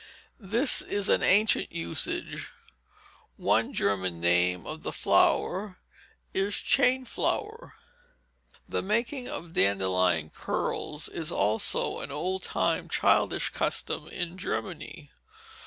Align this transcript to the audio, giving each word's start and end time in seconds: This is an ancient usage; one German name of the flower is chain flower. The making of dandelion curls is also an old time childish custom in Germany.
This 0.39 0.81
is 0.81 1.09
an 1.09 1.21
ancient 1.21 1.71
usage; 1.71 2.51
one 3.37 3.71
German 3.71 4.19
name 4.19 4.65
of 4.65 4.81
the 4.81 4.91
flower 4.91 5.77
is 6.33 6.55
chain 6.55 7.05
flower. 7.05 7.75
The 8.67 8.81
making 8.81 9.29
of 9.29 9.53
dandelion 9.53 10.31
curls 10.31 11.07
is 11.07 11.31
also 11.31 11.99
an 11.99 12.11
old 12.11 12.41
time 12.41 12.89
childish 12.89 13.49
custom 13.49 14.07
in 14.07 14.39
Germany. 14.39 15.11